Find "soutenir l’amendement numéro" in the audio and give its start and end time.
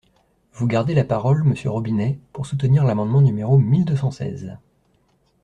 2.47-3.59